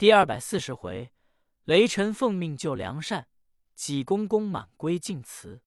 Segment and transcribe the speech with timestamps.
[0.00, 1.12] 第二百四十回，
[1.64, 3.28] 雷神奉命救良善，
[3.74, 5.60] 济公公满归晋祠。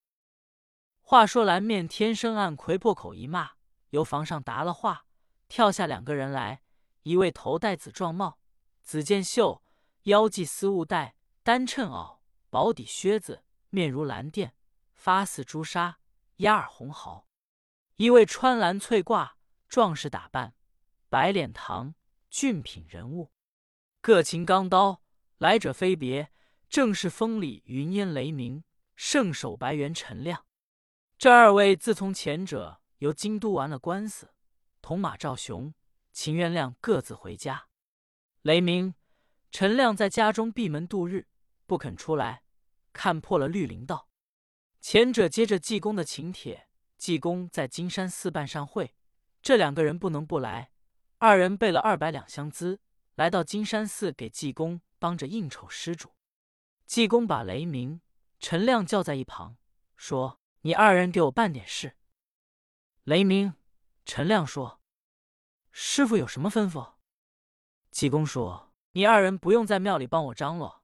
[1.02, 3.52] 话说蓝面天生暗魁破口一骂，
[3.92, 5.06] 由房上答了话，
[5.48, 6.64] 跳下两个人来，
[7.04, 8.40] 一位头戴紫状帽，
[8.82, 9.62] 紫箭袖，
[10.06, 12.18] 腰系丝雾带，单衬袄，
[12.50, 14.52] 薄底靴子，面如蓝靛，
[14.96, 16.00] 发似朱砂，
[16.38, 17.28] 压耳红毫；
[17.98, 19.34] 一位穿蓝翠褂，
[19.70, 20.56] 壮士打扮，
[21.08, 21.94] 白脸膛。
[22.32, 23.32] 俊品人物，
[24.04, 25.02] 各擎钢刀，
[25.38, 26.30] 来者非别，
[26.68, 28.66] 正是风里云烟雷鸣，
[28.98, 30.46] 圣手白猿陈亮。
[31.18, 34.34] 这二位自从前者由京都完了官司，
[34.82, 35.74] 同马赵雄、
[36.12, 37.70] 秦元亮各自回家。
[38.42, 38.94] 雷鸣、
[39.54, 41.30] 陈亮在家中闭门度日，
[41.66, 42.44] 不肯出来，
[42.92, 44.10] 看破了绿林道。
[44.82, 46.68] 前者接着济公的请帖，
[46.98, 48.96] 济公在金山寺办上会，
[49.42, 50.72] 这两个人不能不来。
[51.20, 52.82] 二人备了二百两香资，
[53.16, 56.12] 来到金山寺给济公帮着应酬施主。
[56.86, 58.02] 济公把雷鸣、
[58.40, 59.58] 陈亮叫在一旁，
[59.96, 61.96] 说：“你二人给我办点事。”
[63.06, 63.54] 雷鸣、
[64.06, 64.82] 陈亮说
[65.72, 66.94] ：“师傅有什么吩咐？”
[67.92, 70.84] 济公说：“你二人不用在庙里帮我张罗，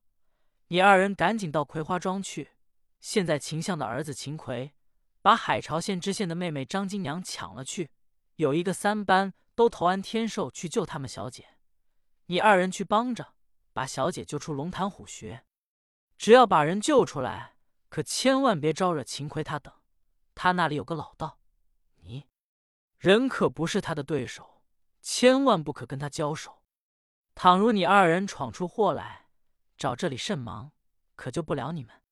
[0.67, 2.52] 你二人赶紧到葵花庄去。
[2.99, 4.73] 现在秦相的儿子秦奎
[5.21, 7.91] 把海潮县知县的妹妹张金娘抢了去，
[8.36, 11.58] 有一个三班。”都投安天寿去救他们小姐，
[12.31, 13.33] 你二人去帮着
[13.73, 15.45] 把小姐救出龙潭虎穴。
[16.16, 17.55] 只要把人救出来，
[17.89, 19.73] 可千万别招惹秦奎他等。
[20.36, 21.39] 他那里有个老道，
[21.95, 22.27] 你
[22.97, 24.61] 人可不是他的对手，
[25.02, 26.61] 千万不可跟他交手。
[27.33, 29.30] 倘若你二人闯出祸来，
[29.75, 30.71] 找这里甚忙，
[31.16, 32.03] 可救不了你们。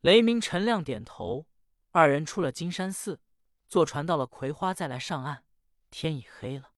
[0.00, 1.46] 雷鸣、陈亮点头，
[1.90, 3.20] 二人出了金山寺，
[3.68, 5.44] 坐船到了葵花，再来上岸。
[5.90, 6.72] 天已黑了，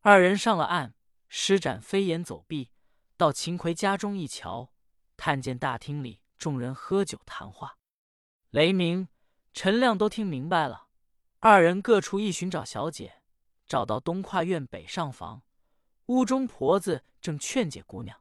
[0.00, 0.94] 二人上了岸，
[1.34, 2.70] 施展飞檐走壁，
[3.16, 4.70] 到秦奎家中一瞧，
[5.16, 7.78] 看见大厅里众人喝酒谈话。
[8.50, 9.08] 雷鸣、
[9.54, 10.88] 陈亮都听明白了，
[11.38, 13.22] 二人各处一寻找小姐，
[13.66, 15.42] 找到东跨院北上房，
[16.08, 18.20] 屋中婆子正劝解姑娘。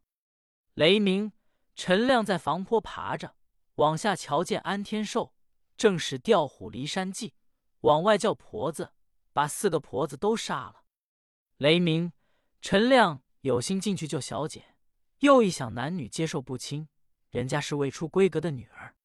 [0.76, 1.34] 雷鸣、
[1.76, 3.36] 陈亮在房坡爬着，
[3.76, 5.34] 往下瞧见安天寿
[5.76, 7.34] 正是调虎离山计，
[7.82, 8.94] 往外叫婆子。
[9.34, 10.86] 把四个婆子都杀了。
[11.58, 12.14] 雷鸣、
[12.62, 14.76] 陈亮有心进去救小姐，
[15.20, 16.88] 又一想男女接受不亲，
[17.32, 18.96] 人家是未出闺阁的女儿。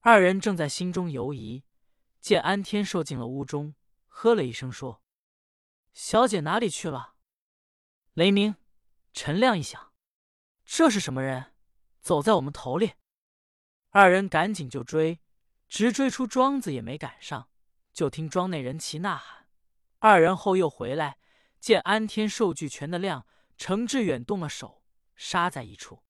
[0.00, 1.62] 二人正在心中犹疑，
[2.20, 3.74] 见安天寿进了屋中，
[4.06, 5.02] 喝了一声说
[5.92, 7.16] ：“小姐哪里去了？”
[8.14, 8.56] 雷鸣、
[9.12, 9.92] 陈亮一想，
[10.64, 11.52] 这是什么人，
[12.00, 12.92] 走在我们头里？
[13.90, 15.20] 二人赶紧就追，
[15.68, 17.50] 直追出庄子也没赶上，
[17.92, 19.48] 就听庄内人齐呐喊。
[19.98, 21.18] 二人后又回来，
[21.66, 24.84] 见安天寿俱全的亮，程志远动了手，
[25.16, 26.04] 杀在一处。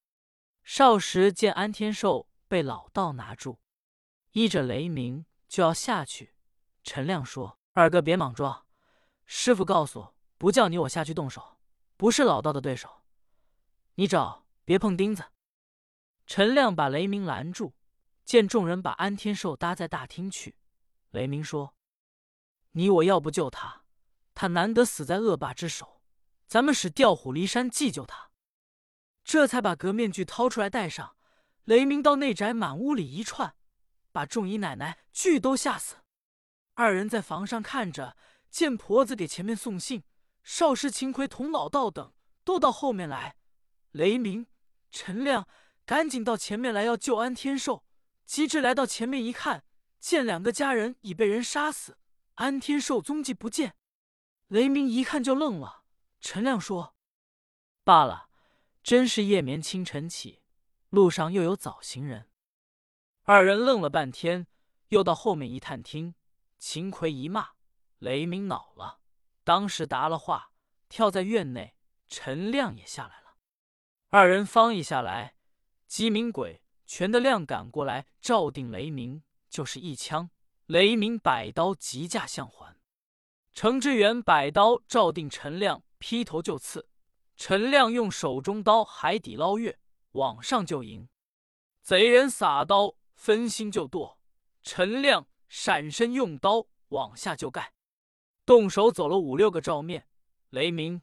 [0.62, 3.58] 少时见安天寿被老道拿住，
[4.32, 6.34] 依着雷鸣就要下去。
[6.82, 8.66] 陈亮说：“二哥别莽撞，
[9.24, 11.58] 师傅告诉不叫你我下去动手，
[11.96, 13.00] 不是老道的对手。
[13.94, 15.24] 你找别碰钉子。”
[16.28, 17.72] 陈亮把雷鸣拦住，
[18.26, 20.58] 见众人把安天寿搭在大厅去。
[21.12, 21.74] 雷鸣说。
[22.72, 23.85] 你我要不救他，
[24.36, 26.02] 他难得死在恶霸之手，
[26.46, 28.30] 咱们使调虎离山计救他。
[29.24, 31.16] 这才把革面具掏出来戴上。
[31.64, 33.56] 雷鸣到内宅，满屋里一串，
[34.12, 35.96] 把众姨奶奶俱都吓死。
[36.74, 38.16] 二人在房上看着，
[38.50, 40.04] 见婆子给前面送信，
[40.44, 42.12] 少师秦奎同老道等
[42.44, 43.36] 都到后面来。
[43.92, 44.46] 雷鸣、
[44.90, 45.48] 陈亮
[45.86, 47.86] 赶紧到前面来要救安天寿，
[48.26, 49.64] 及至来到前面一看，
[49.98, 51.96] 见两个家人已被人杀死。
[52.34, 53.74] 安天寿踪迹不见，
[54.48, 55.84] 雷鸣一看就愣了。
[56.20, 56.94] 陈亮说
[57.84, 58.28] ：“罢了，
[58.82, 60.42] 真是夜眠清晨起，
[60.90, 62.30] 路上又有早行人。”
[63.24, 64.46] 二人愣了半天，
[64.88, 66.14] 又到后面一探听。
[66.58, 67.50] 秦奎一骂，
[67.98, 69.00] 雷鸣恼了，
[69.44, 70.52] 当时答了话，
[70.88, 71.74] 跳在院内。
[72.08, 73.36] 陈亮也下来了。
[74.10, 75.34] 二人方一下来，
[75.88, 80.30] 鸡鸣鬼全的亮赶过来，照定雷鸣，就是一枪。
[80.66, 82.75] 雷鸣百刀急架相还，
[83.56, 86.90] 程志远摆刀照定陈亮，劈头就刺。
[87.36, 89.78] 陈亮用手中刀海底捞月，
[90.12, 91.08] 往上就迎。
[91.80, 94.18] 贼人撒刀分心就剁，
[94.62, 97.72] 陈亮闪身用刀往下就盖。
[98.44, 100.06] 动手走了五六个照面。
[100.50, 101.00] 雷鸣、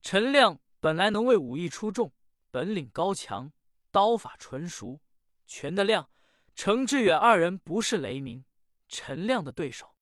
[0.00, 2.12] 陈亮本来能为武艺出众，
[2.52, 3.50] 本领高强，
[3.90, 5.00] 刀法纯熟。
[5.44, 6.08] 全的亮、
[6.54, 8.44] 程志远二人不是雷鸣。
[8.86, 9.95] 陈亮的对手，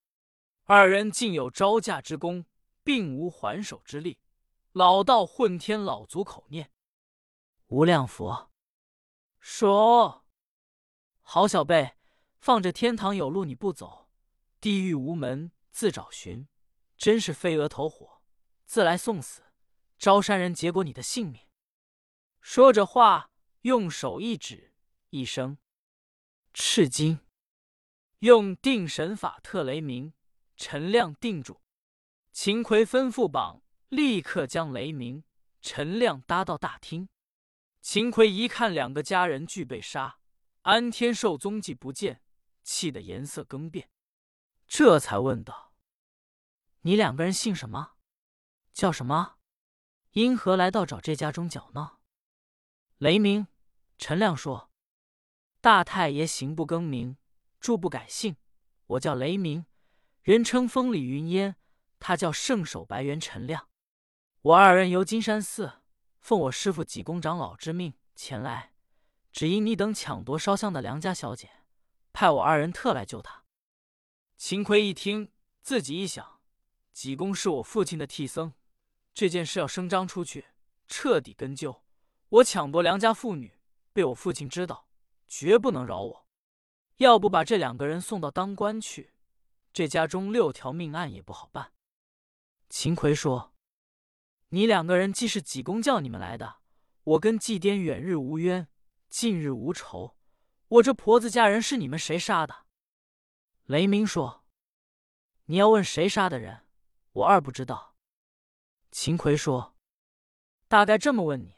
[0.67, 2.47] 二人竟有招架之功，
[2.83, 4.19] 并无还手之力。
[4.73, 6.73] 老道混天老祖口念
[7.69, 8.51] ：“无量佛
[9.39, 10.25] 说
[11.21, 11.97] ：“好小辈，
[12.39, 14.09] 放着天堂有路你不走，
[14.59, 16.49] 地狱无门自找寻，
[16.97, 18.23] 真是飞蛾投火，
[18.65, 19.43] 自来送死。
[19.99, 21.43] 招山人结果你的性命。”
[22.41, 23.31] 说着话，
[23.61, 24.75] 用手一指，
[25.11, 25.59] 一声
[26.55, 27.21] 赤金，
[28.21, 30.13] 用定神法特雷鸣，
[30.57, 31.61] 陈亮定住。
[32.33, 35.25] 秦奎吩咐绑，立刻将雷鸣、
[35.61, 37.09] 陈亮搭到大厅。
[37.81, 40.19] 秦奎一看，两个家人俱被杀，
[40.63, 42.23] 安天寿踪迹不见，
[42.63, 43.91] 气得颜色更变，
[44.67, 45.75] 这才问道
[46.83, 47.93] ：“你两个人姓什么？
[48.73, 49.37] 叫什么？
[50.13, 52.01] 因何来到找这家中搅闹？”
[52.99, 53.47] 雷鸣、
[53.99, 54.71] 陈亮说
[55.61, 57.17] ：“大太爷行不更名，
[57.61, 58.37] 住不改姓，
[58.87, 59.67] 我叫雷鸣，
[60.25, 61.53] 人称风里云烟；
[62.01, 63.69] 他叫圣手白猿陈亮。
[64.41, 65.83] 我二人游金山寺。”
[66.19, 68.73] 奉我师父济公长老之命前来，
[69.31, 71.51] 只因你等抢夺烧香的梁家小姐，
[72.15, 73.45] 派我二人特来救她。
[74.39, 75.31] 秦奎一听，
[75.61, 76.41] 自己一想，
[76.95, 78.55] 济公是我父亲的替僧，
[79.13, 80.47] 这件事要声张出去，
[80.89, 81.83] 彻底根究。
[82.31, 83.59] 我抢夺梁家妇女，
[83.93, 84.89] 被我父亲知道，
[85.29, 86.27] 绝不能饶我。
[86.97, 89.13] 要不把这两个人送到当官去，
[89.75, 91.73] 这家中六条命案也不好办。
[92.71, 93.53] 秦奎说。
[94.51, 96.59] 你两个人既是济公叫你们来的，
[97.03, 98.69] 我跟祭颠远日无冤，
[99.09, 100.17] 近日无仇。
[100.69, 102.67] 我这婆子家人是你们谁杀的？
[103.65, 104.45] 雷鸣说
[105.47, 106.65] ：“你要问谁杀的人，
[107.15, 107.97] 我二不知道。”
[108.93, 109.75] 秦奎说
[110.69, 111.57] ：“大概这么问你，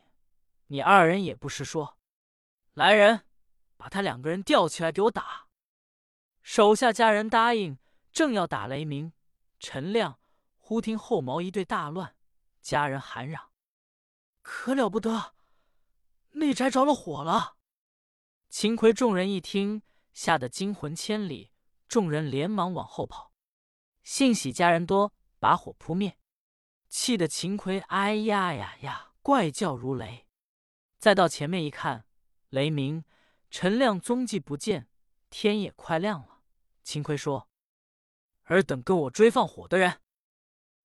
[0.69, 1.99] 你二人也不实说。
[2.73, 3.27] 来人，
[3.77, 5.49] 把他两个人吊起来给我打。”
[6.41, 7.77] 手下家人答应，
[8.17, 9.13] 正要打雷鸣、
[9.61, 10.19] 陈亮，
[10.57, 12.17] 忽听后毛一队大乱。
[12.63, 13.51] 家人喊嚷
[14.41, 15.35] ：“可了不得！
[16.31, 17.59] 内宅着了火了！”
[18.49, 19.83] 秦奎众人一听，
[20.15, 21.53] 吓得惊魂千里，
[21.87, 23.35] 众人连忙往后跑。
[24.03, 26.19] 幸喜家人多，把火扑灭，
[26.89, 30.27] 气得秦奎哎呀呀呀，怪叫如雷。
[30.97, 32.07] 再到前面一看，
[32.49, 33.05] 雷鸣、
[33.51, 34.89] 陈亮踪迹不见，
[35.29, 36.41] 天也快亮了。
[36.83, 37.51] 秦奎说
[38.47, 40.01] ：“尔等跟我追放火的人。”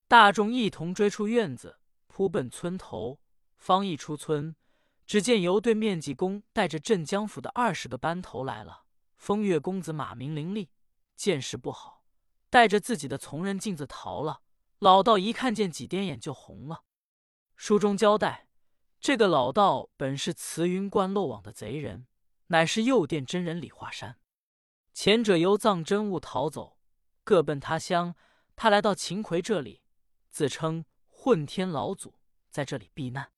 [0.08, 3.20] 大众一同追出院子，扑奔村头。
[3.56, 4.56] 方一出村，
[5.06, 8.86] 只见由对面济公带着镇江府的二十个班头来了。
[9.16, 10.70] 风月公子马明伶俐，
[11.16, 12.04] 见势不好，
[12.50, 14.42] 带着自己的从人径自逃了。
[14.80, 16.84] 老道一看见几颠眼就红了。
[17.56, 18.48] 书中交代，
[19.00, 22.08] 这个老道本是慈云观漏网的贼人，
[22.48, 24.18] 乃是右殿真人李华山。
[24.92, 26.80] 前者由藏真物逃走，
[27.24, 28.16] 各奔他乡。
[28.56, 29.82] 他来到秦奎这里。
[30.30, 32.16] 自称混天老祖
[32.50, 33.32] 在这里避难，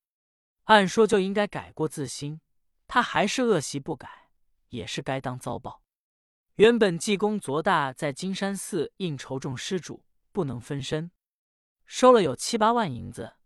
[0.65, 2.39] 按说就应该改过自新，
[2.87, 4.29] 他还是恶习不改，
[4.69, 5.81] 也是该当遭报。
[6.55, 11.09] 原本济公昨大在金山寺应酬众施主，不能分身，
[11.87, 13.37] 收了有七八万银子。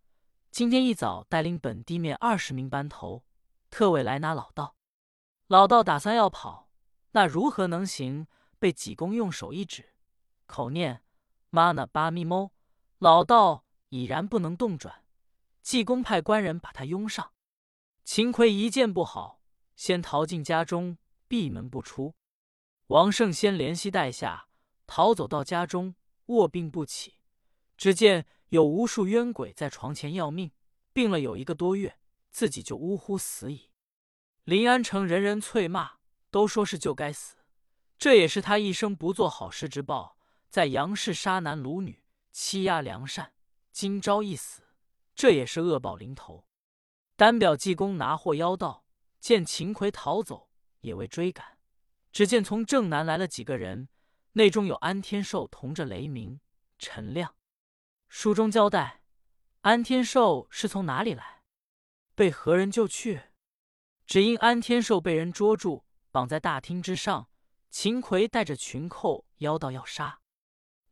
[0.52, 3.24] 今天一早带领本地面二十名班头，
[3.70, 4.76] 特为来拿老道。
[5.48, 6.70] 老道打算要跑，
[7.12, 8.28] 那如何能行？
[8.60, 9.94] 被济公用手一指，
[10.48, 11.04] 口念
[11.52, 12.52] 玛那巴咪摸。
[12.98, 15.06] 老道已然不能动转，
[15.62, 17.32] 济公派官人把他拥上。
[18.04, 19.44] 秦奎一见不好，
[19.76, 22.16] 先逃进家中，闭门不出。
[22.88, 24.48] 王胜先怜惜带下，
[24.88, 25.94] 逃走到家中，
[26.28, 27.20] 卧病不起。
[27.78, 30.52] 只见有无数冤鬼在床前要命，
[30.92, 32.00] 病了有一个多月，
[32.32, 33.70] 自己就呜呼死矣。
[34.44, 35.98] 临安城人人啐骂，
[36.32, 37.36] 都说是就该死。
[38.00, 40.17] 这也是他一生不做好事之报，
[40.50, 42.04] 在杨氏杀男掳女。
[42.40, 43.34] 欺压良善，
[43.72, 44.62] 今朝一死，
[45.16, 46.46] 这也是恶报临头。
[47.16, 48.86] 单表济公拿货妖道，
[49.20, 50.48] 见秦奎逃走，
[50.82, 51.58] 也未追赶。
[52.12, 53.90] 只见从正南来了几个人，
[54.34, 56.40] 内中有安天寿同着雷鸣、
[56.78, 57.36] 陈亮。
[58.08, 59.02] 书中交代，
[59.62, 61.42] 安天寿是从哪里来，
[62.14, 63.32] 被何人救去？
[64.06, 67.30] 只因安天寿被人捉住，绑在大厅之上。
[67.72, 70.22] 秦奎带着群寇妖道要杀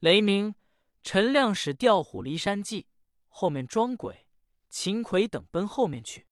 [0.05, 0.53] 雷鸣。
[1.01, 2.85] 陈亮使调虎离山计，
[3.27, 4.27] 后面装鬼，
[4.69, 6.27] 秦奎等奔后面去。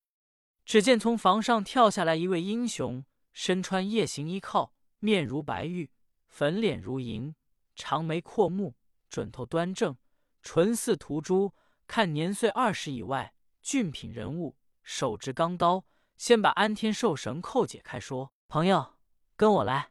[0.63, 5.89] 只见从房上跳下来一位英雄，身穿夜行衣靠，面如白玉，
[6.27, 7.33] 粉脸如银，
[7.75, 8.75] 长眉阔目，
[9.09, 9.97] 准头端正，
[10.43, 11.55] 唇似涂朱，
[11.87, 15.83] 看年岁二十以外，俊品人物，手执钢刀，
[16.15, 18.99] 先把安天寿绳扣解开，说：“朋友，
[19.35, 19.89] 跟我来，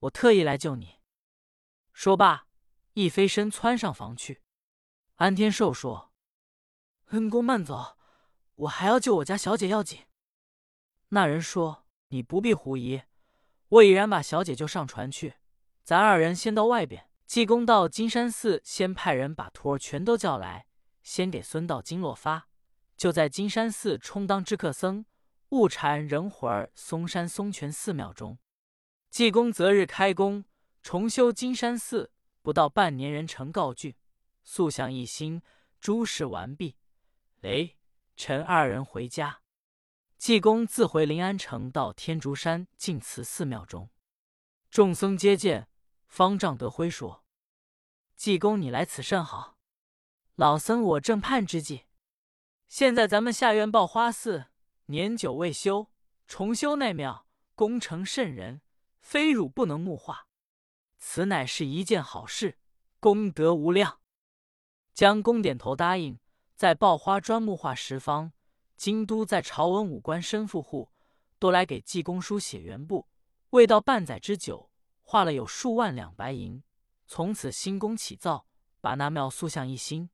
[0.00, 0.98] 我特意来救你。”
[1.94, 2.51] 说罢。
[2.94, 4.42] 一飞身窜上房去，
[5.14, 6.12] 安天寿说
[7.12, 7.96] ：“恩公慢走，
[8.54, 10.00] 我还要救我家小姐要紧。”
[11.08, 13.02] 那人说：“你不必狐疑，
[13.68, 15.36] 我已然把小姐救上船去，
[15.82, 20.66] 咱二人先到外边。”济公到金山寺，先派人把徒儿全都叫来，
[21.02, 22.50] 先给孙道金落发，
[22.94, 25.06] 就在金山寺充当知客僧，
[25.48, 28.38] 误禅人会儿嵩山松泉寺庙中。
[29.08, 30.44] 济公择日开工，
[30.82, 33.94] 重修金山寺，不到半年，人成告竣，
[34.42, 35.40] 塑像一新，
[35.80, 36.76] 诸事完毕。
[37.40, 37.78] 雷、
[38.16, 39.42] 陈二人回家，
[40.18, 43.90] 济公自回临安城，到天竺山净慈寺庙中，
[44.70, 45.68] 众僧接见，
[46.06, 47.24] 方丈德辉说。
[48.16, 49.56] 济公，你来此甚好。
[50.34, 51.86] 老僧我正盼之际，
[52.68, 54.46] 现在咱们下院报花寺
[54.86, 55.92] 年久未修，
[56.26, 58.62] 重修那庙，工程甚人，
[59.00, 60.28] 非汝不能木化。
[61.04, 62.56] 此乃是一件好事，
[63.00, 63.98] 功德无量。
[64.94, 66.20] 将公点头答应，
[66.54, 68.32] 在报花砖木画十方。
[68.76, 70.90] 京都在朝文武官身富户，
[71.40, 73.08] 都来给济公书写原部。
[73.50, 74.70] 未到半载之久，
[75.02, 76.62] 画了有数万两白银。
[77.08, 78.46] 从此新宫起造，
[78.80, 80.08] 把那庙塑像一新。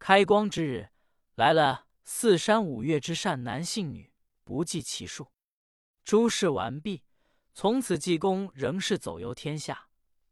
[0.00, 0.90] 开光之日，
[1.36, 5.28] 来了四山五岳之善男信女，不计其数。
[6.04, 7.04] 诸事完毕，
[7.54, 9.87] 从此济公仍是走游天下，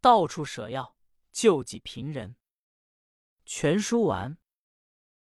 [0.07, 0.95] 到处舍药
[1.33, 2.37] 救济贫人。
[3.45, 4.39] 全书完。